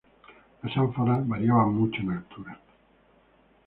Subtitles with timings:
[0.63, 2.59] Las ánforas variaban mucho en altura.